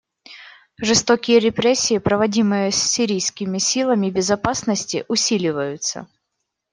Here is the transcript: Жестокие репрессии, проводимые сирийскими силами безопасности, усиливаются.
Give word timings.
Жестокие 0.81 1.37
репрессии, 1.37 1.99
проводимые 1.99 2.71
сирийскими 2.71 3.59
силами 3.59 4.09
безопасности, 4.09 5.05
усиливаются. 5.07 6.07